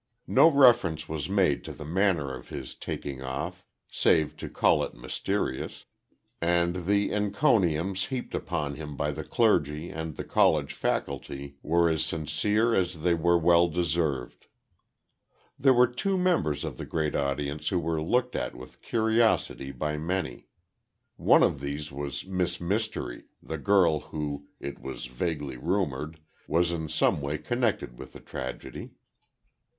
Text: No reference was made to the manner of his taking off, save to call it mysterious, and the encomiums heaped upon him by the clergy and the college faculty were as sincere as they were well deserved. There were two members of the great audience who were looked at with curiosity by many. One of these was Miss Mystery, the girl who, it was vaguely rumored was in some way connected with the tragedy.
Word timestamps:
No 0.25 0.49
reference 0.49 1.07
was 1.07 1.29
made 1.29 1.63
to 1.63 1.71
the 1.71 1.85
manner 1.85 2.33
of 2.33 2.49
his 2.49 2.73
taking 2.73 3.21
off, 3.21 3.63
save 3.91 4.35
to 4.37 4.49
call 4.49 4.83
it 4.83 4.95
mysterious, 4.95 5.85
and 6.41 6.87
the 6.87 7.11
encomiums 7.11 8.07
heaped 8.07 8.33
upon 8.33 8.73
him 8.73 8.97
by 8.97 9.11
the 9.11 9.23
clergy 9.23 9.91
and 9.91 10.15
the 10.15 10.23
college 10.23 10.73
faculty 10.73 11.57
were 11.61 11.87
as 11.87 12.03
sincere 12.03 12.73
as 12.73 13.01
they 13.03 13.13
were 13.13 13.37
well 13.37 13.67
deserved. 13.67 14.47
There 15.59 15.71
were 15.71 15.85
two 15.85 16.17
members 16.17 16.63
of 16.63 16.77
the 16.77 16.85
great 16.87 17.13
audience 17.13 17.67
who 17.67 17.77
were 17.77 18.01
looked 18.01 18.35
at 18.35 18.55
with 18.55 18.81
curiosity 18.81 19.71
by 19.71 19.97
many. 19.99 20.47
One 21.15 21.43
of 21.43 21.59
these 21.61 21.91
was 21.91 22.25
Miss 22.25 22.59
Mystery, 22.59 23.25
the 23.39 23.59
girl 23.59 23.99
who, 23.99 24.47
it 24.59 24.79
was 24.81 25.05
vaguely 25.05 25.57
rumored 25.57 26.19
was 26.47 26.71
in 26.71 26.89
some 26.89 27.21
way 27.21 27.37
connected 27.37 27.99
with 27.99 28.13
the 28.13 28.19
tragedy. 28.19 28.93